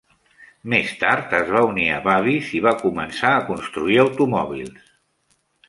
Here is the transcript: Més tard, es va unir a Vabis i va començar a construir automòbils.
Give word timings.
Més 0.73 0.93
tard, 1.01 1.35
es 1.39 1.51
va 1.57 1.61
unir 1.73 1.85
a 1.95 1.99
Vabis 2.09 2.49
i 2.61 2.63
va 2.69 2.73
començar 2.81 3.35
a 3.37 3.45
construir 3.53 4.03
automòbils. 4.07 4.93